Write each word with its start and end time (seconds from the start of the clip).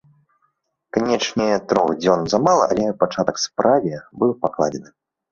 Канечне, 0.95 1.45
трох 1.73 1.91
дзён 1.99 2.23
замала, 2.33 2.63
але 2.73 2.87
пачатак 3.03 3.37
справе 3.43 3.93
быў 4.23 4.31
пакладзены. 4.47 4.89